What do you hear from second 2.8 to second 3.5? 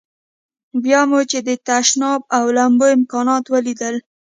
امکانات